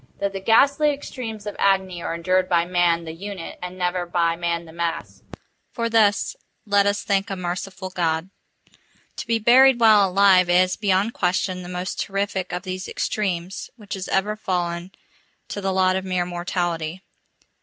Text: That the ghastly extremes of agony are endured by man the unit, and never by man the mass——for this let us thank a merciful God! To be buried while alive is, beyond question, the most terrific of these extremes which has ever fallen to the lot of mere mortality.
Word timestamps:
That 0.19 0.33
the 0.33 0.39
ghastly 0.39 0.89
extremes 0.89 1.45
of 1.45 1.55
agony 1.59 2.01
are 2.01 2.15
endured 2.15 2.49
by 2.49 2.65
man 2.65 3.03
the 3.05 3.13
unit, 3.13 3.59
and 3.61 3.77
never 3.77 4.07
by 4.07 4.35
man 4.35 4.65
the 4.65 4.71
mass——for 4.71 5.89
this 5.91 6.35
let 6.65 6.87
us 6.87 7.03
thank 7.03 7.29
a 7.29 7.35
merciful 7.35 7.91
God! 7.91 8.31
To 9.17 9.27
be 9.27 9.37
buried 9.37 9.79
while 9.79 10.09
alive 10.09 10.49
is, 10.49 10.75
beyond 10.75 11.13
question, 11.13 11.61
the 11.61 11.69
most 11.69 11.99
terrific 11.99 12.51
of 12.51 12.63
these 12.63 12.87
extremes 12.87 13.69
which 13.75 13.93
has 13.93 14.07
ever 14.07 14.35
fallen 14.35 14.91
to 15.49 15.61
the 15.61 15.71
lot 15.71 15.95
of 15.95 16.03
mere 16.03 16.25
mortality. 16.25 17.03